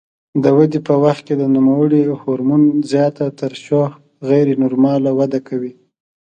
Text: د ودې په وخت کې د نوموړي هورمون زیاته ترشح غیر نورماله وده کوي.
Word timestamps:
د 0.43 0.45
ودې 0.57 0.79
په 0.87 0.93
وخت 1.03 1.23
کې 1.27 1.35
د 1.37 1.43
نوموړي 1.55 2.01
هورمون 2.21 2.63
زیاته 2.91 3.25
ترشح 3.39 3.89
غیر 4.29 4.47
نورماله 4.63 5.09
وده 5.19 5.39
کوي. 5.47 5.73